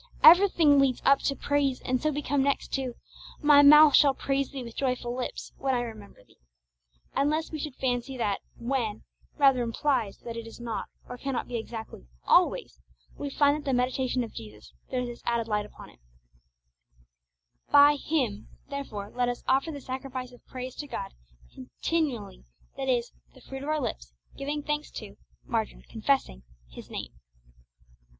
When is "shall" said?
3.95-4.15